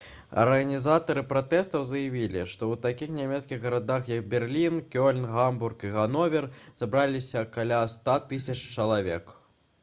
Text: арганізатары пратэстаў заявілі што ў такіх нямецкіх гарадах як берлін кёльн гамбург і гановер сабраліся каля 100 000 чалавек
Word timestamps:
арганізатары 0.41 1.21
пратэстаў 1.33 1.83
заявілі 1.89 2.41
што 2.53 2.69
ў 2.71 2.79
такіх 2.85 3.11
нямецкіх 3.17 3.67
гарадах 3.67 4.09
як 4.13 4.25
берлін 4.33 4.81
кёльн 4.97 5.29
гамбург 5.35 5.87
і 5.91 5.93
гановер 5.99 6.49
сабраліся 6.81 7.45
каля 7.59 7.81
100 7.97 8.17
000 8.41 8.59
чалавек 8.81 9.33